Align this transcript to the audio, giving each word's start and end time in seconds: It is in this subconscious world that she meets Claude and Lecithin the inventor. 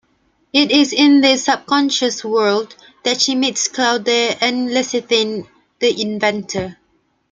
It 0.51 0.71
is 0.71 0.93
in 0.93 1.21
this 1.21 1.43
subconscious 1.43 2.25
world 2.25 2.75
that 3.03 3.21
she 3.21 3.35
meets 3.35 3.67
Claude 3.67 4.09
and 4.09 4.71
Lecithin 4.71 5.47
the 5.77 6.01
inventor. 6.01 6.79